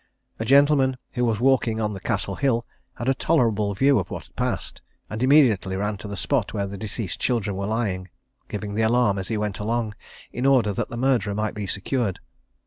[0.39, 2.65] A gentleman who was walking on the Castle Hill
[2.95, 4.81] had a tolerable view of what passed,
[5.11, 8.09] and immediately ran to the spot where the deceased children were lying;
[8.49, 9.93] giving the alarm as he went along,
[10.33, 12.19] in order that the murderer might be secured.